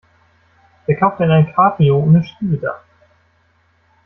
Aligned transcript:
Wer 0.87 0.95
kauft 0.97 1.19
denn 1.19 1.29
ein 1.29 1.53
Cabrio 1.53 1.99
ohne 1.99 2.23
Schiebedach? 2.23 2.81